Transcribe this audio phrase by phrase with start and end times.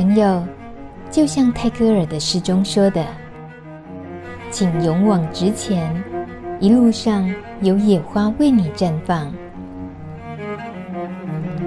[0.00, 0.42] 朋友，
[1.10, 3.04] 就像泰戈尔的诗中说的
[4.50, 5.94] ：“请勇往直前，
[6.58, 7.30] 一路上
[7.60, 9.30] 有野花为你绽放。”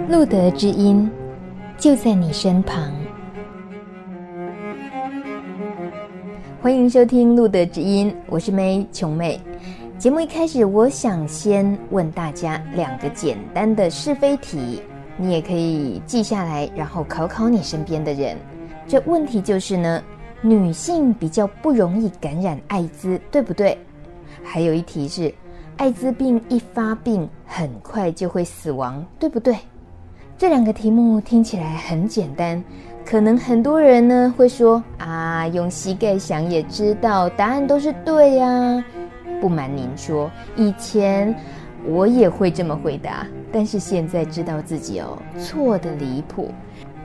[0.10, 1.08] 路德之音
[1.78, 2.92] 就在你身旁。
[6.60, 9.40] 欢迎收听路德之音，我是梅琼妹。
[10.00, 14.82] 节目一开始，我想先问大家两个简单的是非题，
[15.18, 18.38] 你也可以记下来，然后考考你身边的人。
[18.88, 20.04] 这问题就是呢，
[20.42, 23.78] 女性比较不容易感染艾滋，对不对？
[24.44, 25.34] 还有一题是，
[25.78, 29.56] 艾滋病一发病很快就会死亡，对不对？
[30.38, 32.62] 这两个题目听起来很简单，
[33.06, 38.84] 可能很多人呢会说啊，用膝盖想也知道答案都是对呀。
[39.40, 41.34] 不瞒您说，以前
[41.86, 46.52] 我也会这么回答，但是现在知道自己哦错得离谱。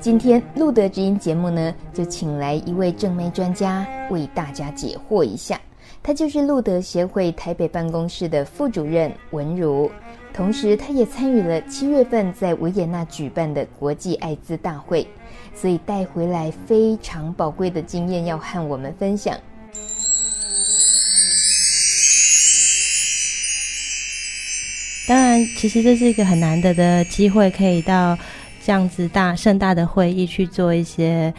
[0.00, 5.60] 今天路德知音节目呢，就请来一位正妹专家为大家解惑一下。
[6.02, 9.90] 她就是路德协会台北办公室的副主任文如，
[10.32, 15.06] 同时她也参与了七月份在维也纳举办的国际艾滋大会，
[15.54, 19.36] 所以带回来非常宝贵的经验要和我们分享。
[25.08, 28.16] 当然，其实这是一个很难得的机会，可以到
[28.62, 31.32] 这样子大盛大的会议去做一些，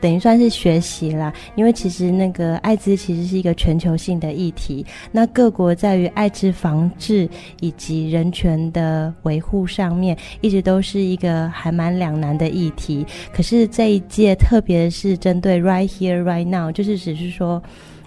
[0.00, 1.30] 等于算是学习啦。
[1.54, 7.28] 因为其实那个艾滋其实是一个全球性的议题，那各国在于艾滋防治
[7.60, 13.04] 以及人权的维护上面，一直都是一个还蛮两难的议题。
[13.34, 17.62] 可是这一届，特别是针对 right here right now，就是只是说。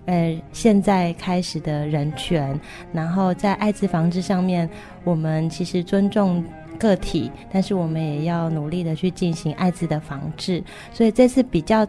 [0.06, 2.60] 呃，现在开始的人权，
[2.92, 4.70] 然后在艾滋防治上面，
[5.04, 6.44] 我们其实尊重
[6.78, 10.64] 个体，但是我们也要努力的去进行艾滋的防治。
[10.92, 11.88] 所以这次比较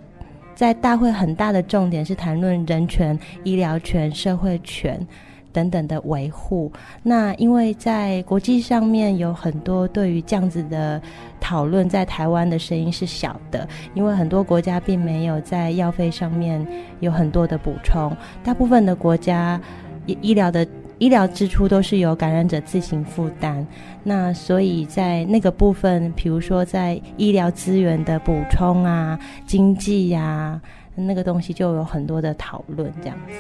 [0.55, 5.05] 在大会很大的重点是谈论人权、医疗权、社会权。
[5.55, 6.71] 等等的维护，
[7.05, 11.01] 那因为在国际上面有很多对于这样子的
[11.41, 16.67] 讨论，在台湾的声音是小的，因为很多国家并没有在药费上面
[16.99, 19.61] 有很多的补充，大部分的国家
[20.07, 20.67] 医医疗的
[20.99, 23.65] 医疗支出都是由感染者自行负担，
[24.03, 29.17] 那所以在那个部分，比如说在医疗资源的补充啊、
[29.47, 30.61] 经济呀、
[30.97, 33.35] 那个东西就有很多的讨论这样子。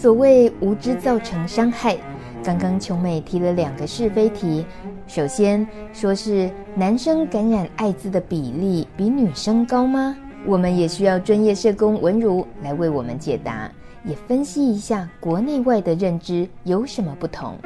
[0.00, 1.94] 所谓无知造成伤害，
[2.42, 4.64] 刚刚琼美提了两个是非题。
[5.06, 10.16] 首先说是男生感染艾滋的比例比女生高吗？
[10.46, 13.70] 我们也需要专业社工文如来为我们解答，
[14.02, 17.58] 也分析一下国内外的认知有什么不同。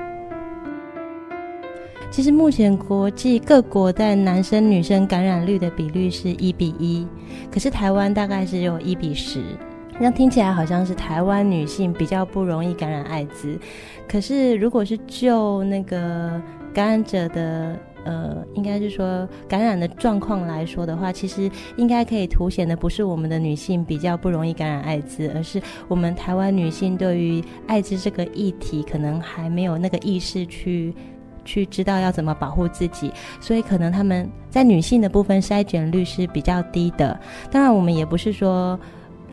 [2.10, 7.06] 其实目前国际各国在男生女生感染率的比率是一比一，
[7.48, 9.40] 可是台湾大概是有一比十。
[10.00, 13.58] 那听起来好像是台湾女性比较不容易感染艾滋，
[14.08, 16.40] 可是如果是就那个
[16.74, 30.92] 感染者的呃，应该是说感染的状况来说的话，其实应该可以凸显的不是我们的女性比较不容易感染艾滋，而是我们台湾女性对于艾滋这个议题可能还没有那个意识去
[31.44, 33.10] 去知道要怎么保护自己，
[33.40, 37.18] 所以可能他们在女性的部分筛选率是比较低的。
[37.50, 38.78] 当然，我们也不是说。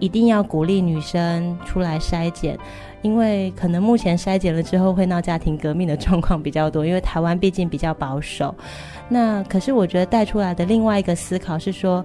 [0.02, 2.58] 一定要鼓励女生出来筛检，
[3.04, 6.86] 因为可能目前筛检了之后会闹家庭革命的状况比较多。
[6.86, 8.54] 因为台湾毕竟比较保守，
[9.08, 12.04] 那可是我觉得带出来的另外一个思考是说，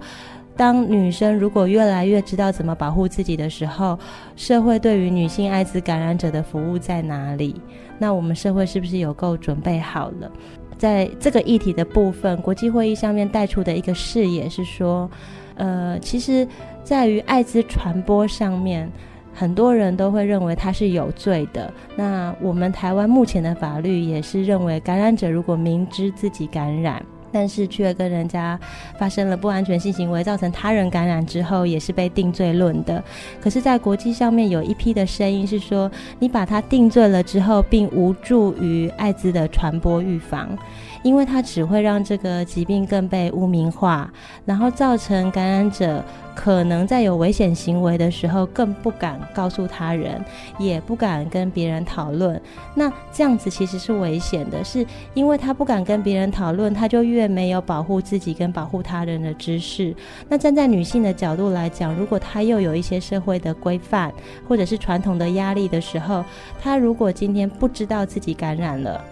[0.57, 3.99] 当女生如果越来越知道怎么保护自己的时候，
[4.37, 7.59] 社会对于女性艾滋感染者的服务在哪里？
[7.99, 10.31] 那我们社会是不是有够准备好了？
[10.77, 15.11] 在这个议题的部分，国际会议上面带出的一个视野是说，
[15.55, 16.47] 呃，其实。
[16.87, 18.89] 在于艾滋传播上面，
[19.35, 21.69] 很多人都会认为他是有罪的。
[21.97, 28.57] 那我们台湾目前的法律也是认为，感染者如果明知自己感染，但是却跟人家
[29.01, 33.03] 发生了不安全性行为，造成他人感染之后，也是被定罪论的。
[33.41, 35.91] 可是，在国际上面有一批的声音是说，
[36.21, 40.57] 你把他定罪了之后，并无助于艾滋的传播预防。
[41.03, 44.13] 因为它只会让这个疾病更被污名化，
[44.45, 46.05] 然后造成感染者
[46.37, 50.23] 可能在有危险行为的时候更不敢告诉他人，
[50.59, 52.41] 也不敢跟别人讨论。
[52.75, 59.97] 那这样子其实是危险的，是因为他不敢跟别人讨论，他就越没有保护自己跟保护他人的知识。
[60.29, 64.13] 那站在女性的角度来讲，如果她又有一些社会的规范
[64.47, 66.23] 或者是传统的压力的时候，
[66.63, 69.03] 她如果今天不知道自己感染了。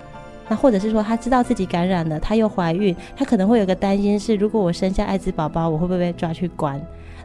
[0.46, 6.78] 那或者是说她知道自己感染了，她又怀孕，她可能会有个担心是，如果我生下艾滋宝宝，我会不会被抓去关？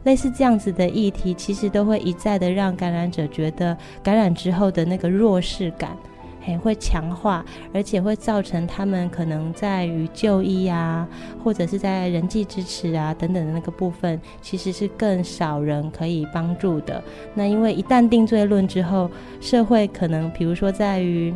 [0.04, 5.96] 类似这样子的议题，其实都会一再的让感染者觉得感染之后的那个弱势感。
[6.42, 11.06] 嘿，会强化，而且会造成他们可能在于就医啊，
[11.44, 17.04] 或者是在人际支持啊等等的那个部分，其实是更少人可以帮助的。
[17.34, 19.12] 那因为一旦定罪论之后，
[19.42, 21.34] 社会可能比如说在于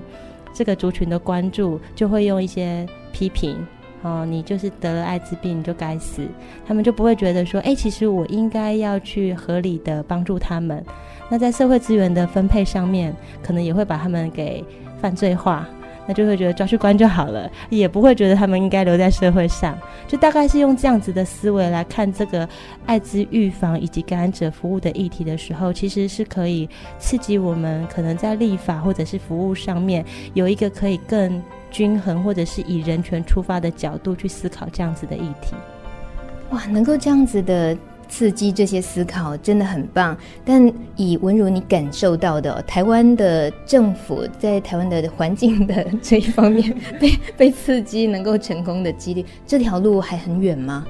[0.53, 3.57] 这个族群的关注，就会用一些批评。
[4.03, 6.27] 哦，你就是得了艾滋病，你就该死。
[6.67, 10.83] 他们就不会觉得说，哎，其实我应该要去合理的帮助他们。
[11.29, 14.61] 那在社会资源的分配上面，可能也会把他们给
[14.99, 15.65] 犯罪化，
[16.05, 19.73] 那就会觉得抓去关就好了，也不会觉得他们应该留在社会上。
[20.05, 22.47] 就大概是用这样子的思维来看这个
[22.85, 30.03] 艾滋预防以及感染者服务的议题的时候，其实是可以刺激我们可能在立法或者是服务上面
[30.33, 31.41] 有一个可以更。
[31.73, 35.55] 均衡，或者是以人权出发的角度去思考这样子的议题，
[36.51, 37.75] 哇，能够这样子的
[38.07, 40.15] 刺激这些思考，真的很棒。
[40.45, 46.71] 但以文如你感受到的，台湾的政府在台湾的环境的这一方面
[47.01, 50.85] 被被刺激，能够成功的几率，这条路还很远吗？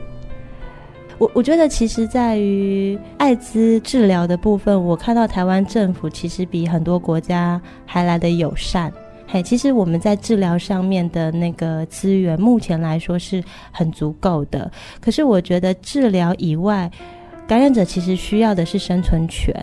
[1.18, 8.92] 我我觉得，其实在于艾滋治疗的部分，我看到台湾政府其实比很多国家还来的友善。
[9.28, 14.72] 嘿，其实我们在治疗上面的那个资源，目前来说是很足够的。
[15.02, 16.92] 可是我觉得治疗以外，
[17.48, 19.54] 感染者其实需要的是生存权。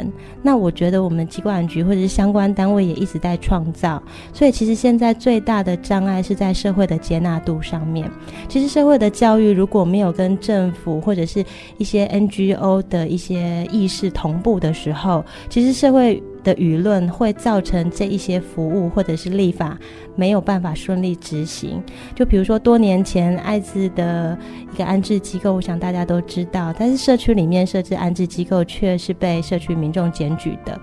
[0.43, 4.03] 那我觉得我们疾管局或者是相关单位也一直在创造。
[4.33, 8.11] 所以其实现在最大的障碍是在社会的接纳度上面。
[8.49, 11.45] 其实社会的教育如果没有跟政府或者是
[11.79, 16.21] 一些 NGO 的一些意识同步的时候，其实社会。
[16.43, 19.79] 的舆论会造成这一些服务或者是立法
[20.17, 21.83] 没有办法顺利执行。
[22.15, 24.37] 就比如说多年前艾滋的
[24.73, 30.79] 一个安置机构，我想大家都知道，但是社区里面设置安置机构却是被社区民众检举的。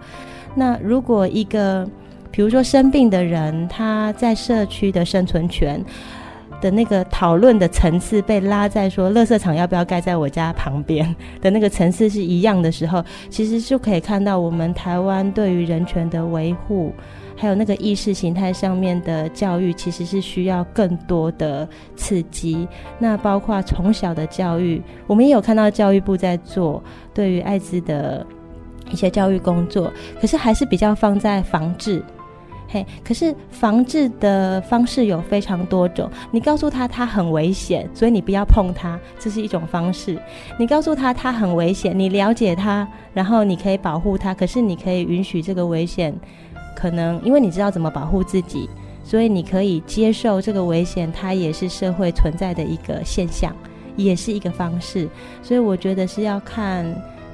[0.56, 1.88] 那如果一个
[2.32, 5.84] 比如说生病的人，他在社区的生存权。
[6.60, 16.94] 的那个讨论的层次被拉在说，垃圾场要不要盖在我家旁边的那个层次是一样的时候，其实就可以看到我们台湾对于人权的维护，
[17.36, 22.68] 还有那个意识形态上面的教育，其实是需要更多的刺激。
[22.98, 26.84] 那包括从小的教育，我们也有看到教育部在做
[27.14, 28.26] 对于艾滋的
[28.92, 32.04] 一些教育工作，可是还是比较放在防治。
[32.70, 36.10] 嘿，可是防治的方式有非常多种。
[36.32, 40.20] 你告诉他他很危险，所以你不要碰他，这是一种方式。
[40.60, 44.34] 你告诉他他很危险，你了解他，然后你可以保护他。
[44.34, 46.14] 可是你可以允许这个危险，
[46.76, 48.70] 可能因为你知道怎么保护自己，
[49.02, 53.56] 所以你可以接受这个危险，它也是社会存在的一个现象，
[53.96, 55.08] 也是一个方式。
[55.42, 56.86] 所以我觉得是要看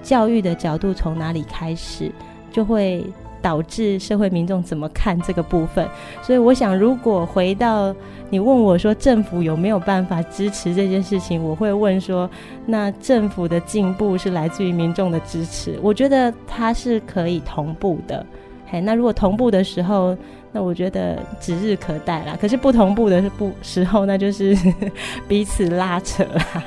[0.03, 2.11] 教育的角度从哪里开始，
[2.51, 3.03] 就会。
[3.43, 5.87] 导致社会民众怎么看这个部分？
[6.23, 7.93] 所以我想，如果回到
[8.29, 12.27] 你问我说政府有没有办法支持这件事情，我会问说，
[12.65, 15.77] 那政府的进步是来自于民众的支持？
[15.83, 18.25] 我觉得它是可以同步的。
[18.65, 20.17] 嘿，那如果同步的时候，
[20.51, 22.37] 那我觉得指日可待啦。
[22.39, 24.57] 可是不同步的不时候，那就是
[25.27, 26.63] 彼此拉扯啦。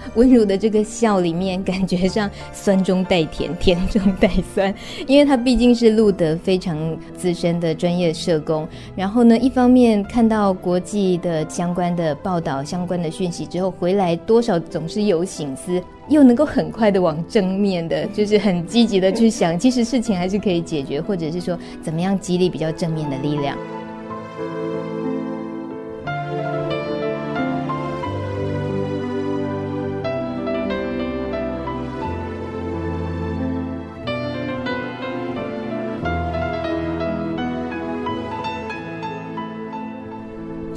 [0.14, 4.74] 温柔的这个笑里面，感觉上酸中带甜，甜中带酸，
[5.06, 6.76] 因为他毕竟是路德非常
[7.16, 8.66] 资深的专业社工。
[8.96, 23.56] 然后呢，一方面看到国际的相关的报道、相关的讯息之后，回来多少总是有醒思，又能够很快的往正面的， 就是很积极的去想，其实事情还是可以解决，或者是说怎么样激励比较正面的力量。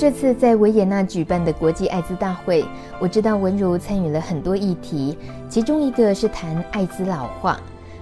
[0.03, 2.65] 这次在维也纳举办的国际艾滋大会，
[2.99, 5.17] 我知道文如参与了很多议题，
[5.47, 7.57] 其中一个是谈艾滋老化。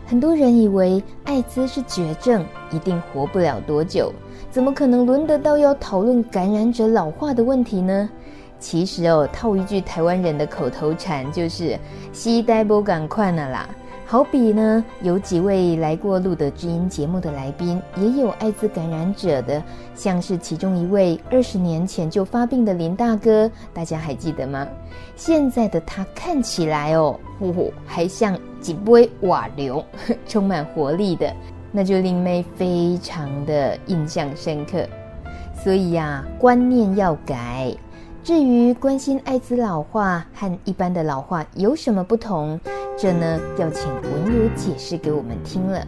[0.07, 4.11] 很多人以为艾滋是绝症，一定活不了多久，
[4.49, 8.09] 怎么可能轮得到要讨论感染者老化的问题呢？
[8.57, 11.77] 其实哦，套一句台湾人的口头禅，就是
[12.11, 13.69] “西呆不赶快了啦”。
[14.11, 19.63] 好比呢，有几位来过《露德知音》节目的来宾，也有艾滋感染者的，
[19.95, 24.67] 像是其中一位二十年前就发病的林大哥，大家还记得吗？
[25.15, 29.81] 现在的他看起来哦，呼呼，还像几杯瓦流，
[30.27, 31.33] 充满活力的，
[31.71, 34.85] 那就令妹非常的印象深刻。
[35.63, 37.73] 所以呀，观念要改。
[38.23, 42.59] 至于关心艾滋老化和一般的老化有什么不同，
[42.95, 45.83] 这呢要请文如解释给我们听了。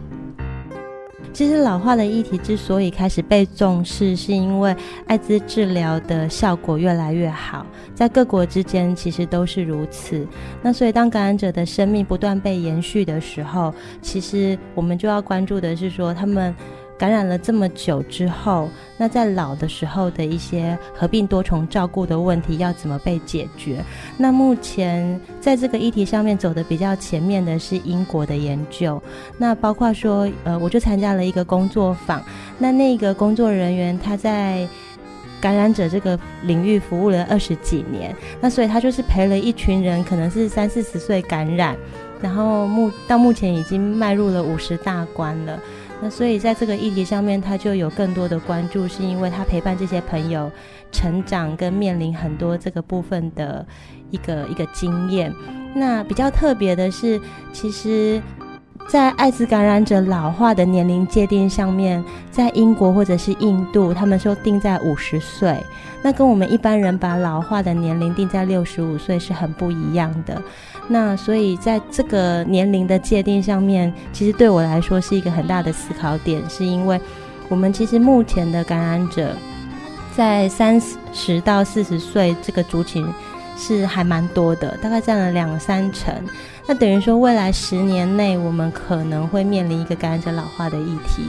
[1.32, 4.74] 其实老化的议题之所以开始被重视，是因为
[5.06, 7.64] 艾滋治疗的效果越来越好，
[7.94, 10.26] 在各国之间其实都是如此。
[10.60, 13.72] 那所以当感染者的生命不断被延续的时候，
[14.02, 16.52] 其实我们就要关注的是说他们。
[16.96, 23.84] 感染了这么久之后，那在老的时候的一些合并多重照顾的问题要怎么被解决？
[24.16, 29.02] 那目前在这个议题上面走的比较前面的是英国的研究，
[29.36, 32.22] 那包括说，呃，我就参加了一个工作坊，
[32.58, 34.66] 那那个工作人员他在
[35.40, 41.76] 感染者这个领域服务了二十几年，那所以他就是陪了一群人，可能是三四十岁感染，
[42.22, 45.58] 然后目到目前已经迈入了五十大关了。
[46.02, 50.50] 那所以在这个议题上面，他就有更多的关注，是因为他陪伴这些朋友
[50.92, 53.64] 成长，跟面临很多这个部分的
[54.10, 55.32] 一个一个经验。
[55.74, 57.20] 那比较特别的是，
[57.52, 58.20] 其实，
[58.86, 65.56] 在艾滋感染者老化的年龄界定上面，在英国或者是印度，他们说定在五十岁，
[66.02, 70.40] 那跟我们一般人把老化的年龄定在六十五岁是很不一样的。
[70.86, 77.00] 那所以在这个年龄的界定上面，其实对我来说是一个很大的思考点，是因为
[77.48, 79.34] 我们其实目前的感染者
[80.14, 80.78] 在三
[81.12, 83.06] 十到四十岁这个族群
[83.56, 86.14] 是还蛮多的，大概占了两三成。
[86.66, 91.22] 那等于说未来十年内我们可能会面临一个感染者老化的议题。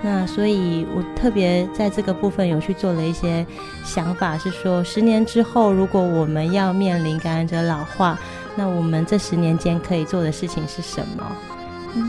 [0.00, 3.46] 那所以我特别在这个部分有去做了一些
[3.84, 8.18] 想法，是说十年之后如果我们要面临感染者老化。
[8.56, 11.24] 那我们这十年间可以做的事情是什么？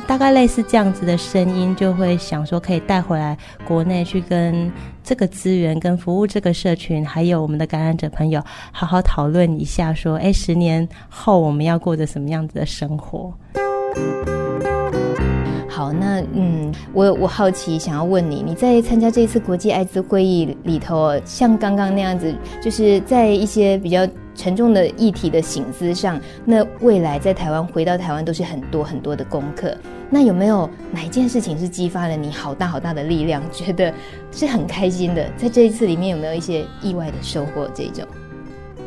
[0.07, 4.71] 大概类似这样子的声音，就会想说可以带回来国内去跟
[5.03, 13.33] 这个资源、跟服务这个社群，还有我们的感染者朋友，好好讨论一下，说，哎，十年后我们要过着什么样子的生活？
[15.67, 22.33] 好，那嗯，我我好奇想要问你，你在参加这次国际艾滋会议里头，像刚刚那样子，
[22.63, 29.75] 就是在一些比较沉重的议题的醒思上，那未来在台湾回到台湾都是很多很多的功课。
[30.09, 33.91] 那有没有哪一件事情是激发了你好大好大的力量，觉得
[34.31, 35.27] 是很开心的？
[35.35, 37.67] 在这一次里面有没有一些意外的收获？
[37.73, 38.05] 这种？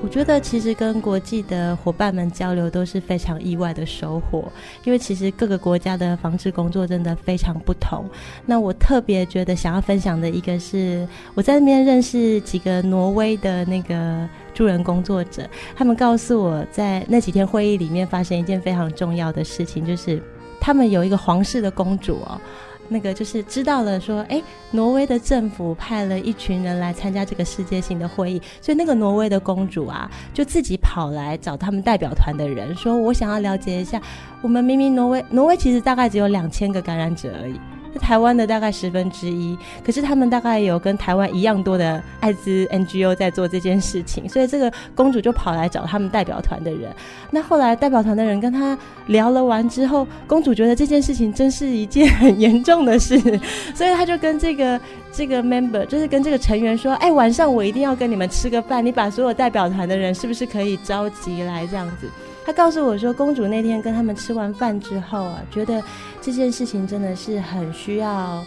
[0.03, 4.45] 我觉得其实跟国际的伙伴们交流都是非常意外的收获，
[4.85, 8.05] 因为其实各个国家的防治工作真的非常不同。
[8.45, 15.47] 那我特别觉得想要分享的一个是，我在那边认识几个挪威的那个助人工作者，
[15.77, 20.21] 他们告诉我在那几天会议里面发生一件非常重要的事情，就是
[20.59, 22.41] 他们有一个皇室的公主哦。
[22.89, 34.01] 那个就是知道了，说，哎，挪威的政府派了一群人来参加这个世界性的会议，所以那个挪威的公主啊，就自己跑来找他们代表团的人，说我想要了解一下，
[34.41, 37.59] 我们明明挪威，挪威其实大概只有两千个感染者而已。
[37.99, 46.95] 台湾的大概十分之一，可是他们大概有跟台湾一样多的艾滋 NGO 在做这件事情，所以这个公主就跑来找他们代表团的人。
[47.31, 53.19] 那后来代表团的人跟他聊了完之后，公主觉得这件事情真是一件很严重的事，
[53.75, 54.81] 所以他就跟这个
[55.13, 62.09] 这个 member，就是跟这个成员说：“哎，晚上我一定要跟你们吃个饭，你把所有代表团的人是不是可以召集来这样子？”
[62.47, 65.83] 他告诉我说，公主那天跟他们吃完饭之后啊，觉得
[66.23, 68.45] 这件事情真的是很需要。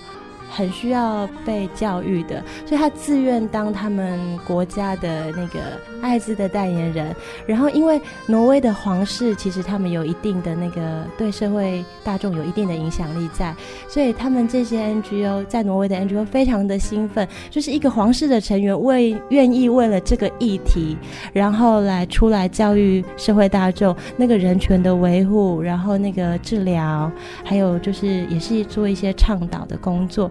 [0.50, 5.60] 很需要被教育的，所以他自愿当他们国家的那个
[6.02, 7.16] 艾滋的代言人。
[7.46, 13.54] 然后，因为挪威的皇室其实他们有一定的那个对社会大众有一定的影响力在，
[13.88, 20.98] 所以他们这些 NGO 在挪威的 NGO 非常的兴奋，就是一个皇室的成员为愿意为了这个议题，
[21.32, 27.12] 然后来出来教育社会大众那个人权的维护，然后那个治疗，
[27.44, 30.30] 还有就是也是做一些倡导的工作。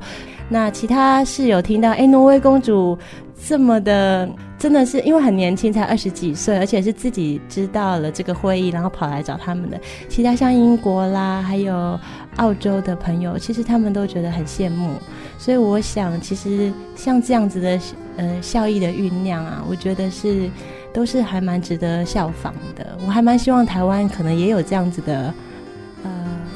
[0.49, 2.99] 那其他室友听到，哎，挪威公主
[3.47, 9.79] 这么的，真的是因为很年轻，才二十几岁，而且是自己知道了这个会议，然后跑来找他们的。
[10.09, 12.01] 其他像英国啦，还有
[12.37, 14.95] 澳洲的朋友，其实他们都觉得很羡慕。
[15.39, 17.79] 所以我想，其实像这样子的，
[18.17, 20.49] 呃，效益的酝酿啊，我觉得是
[20.95, 22.97] 都是还蛮值得效仿的。
[23.07, 25.33] 我还蛮希望台湾可能也有这样子的。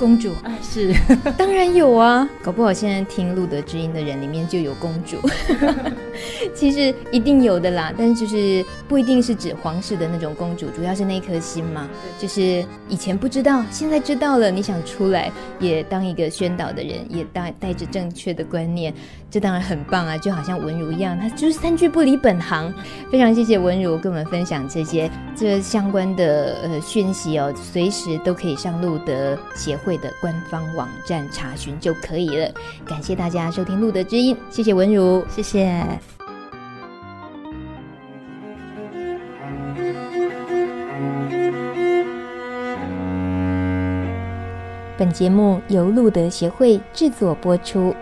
[0.03, 0.33] 公主。
[0.43, 0.93] 啊，是，
[1.39, 5.17] 当然有啊，搞不好现在听路德之音的人里面就有公主，
[6.53, 15.31] 其实一定有的啦，但是就是不一定是指皇室的那种公主，主要是那颗心嘛，就是以前不知道，现在知道了，你想出来
[15.61, 18.93] 也当一个宣导的人，也带带着正确的观念，
[19.33, 22.71] 这当然很棒啊，就好像文如一样，他就是三句不离本行。
[23.11, 32.53] 非常谢谢文如跟我们分享这些这相关的呃讯息哦，随时都可以上路德协会的官方网站查询就可以了。
[32.85, 35.83] 感谢大家收听路德之音，谢谢文如，谢谢。
[44.99, 47.97] 本节目由路德协会制作播出。